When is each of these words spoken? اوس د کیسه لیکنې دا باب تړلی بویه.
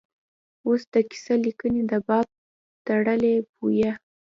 اوس 0.65 0.81
د 0.93 0.95
کیسه 1.09 1.33
لیکنې 1.45 1.81
دا 1.89 1.97
باب 2.07 2.27
تړلی 2.87 3.33
بویه. 3.57 3.91